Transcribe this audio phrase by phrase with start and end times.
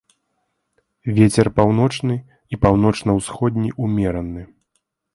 [1.19, 4.43] Вецер паўночны і паўночна-ўсходні ўмераны.